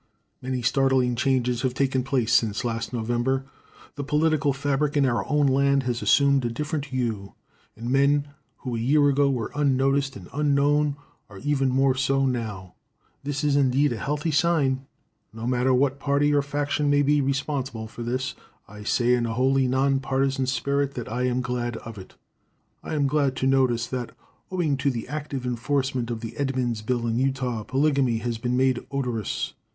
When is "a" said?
6.43-6.49, 8.75-8.79, 13.93-13.97, 19.27-19.35